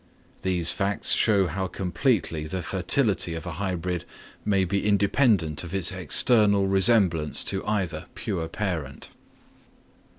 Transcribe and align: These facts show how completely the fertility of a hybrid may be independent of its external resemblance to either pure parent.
These 0.41 0.71
facts 0.71 1.11
show 1.11 1.45
how 1.45 1.67
completely 1.67 2.47
the 2.47 2.63
fertility 2.63 3.35
of 3.35 3.45
a 3.45 3.51
hybrid 3.61 4.03
may 4.43 4.65
be 4.65 4.87
independent 4.87 5.63
of 5.63 5.75
its 5.75 5.91
external 5.91 6.65
resemblance 6.65 7.43
to 7.43 7.63
either 7.67 8.07
pure 8.15 8.47
parent. 8.47 9.09